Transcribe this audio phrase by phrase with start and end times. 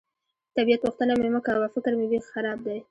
[0.03, 0.03] د
[0.57, 2.77] طبیعت پوښتنه مې مه کوه، فکر مې بېخي خراب دی.